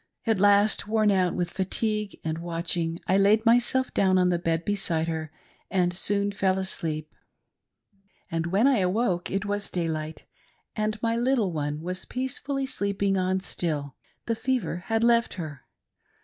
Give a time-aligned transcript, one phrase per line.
[0.25, 4.65] At last, worn out with fatigue and watching, I laid myself down on the bed
[4.65, 5.31] beside her,
[5.69, 7.13] and soon fell asleep;
[8.31, 10.25] and when I awoke it was daylight,
[10.75, 13.93] and my little one was peacefully sleep ing on still—
[14.25, 15.67] the fever had left her.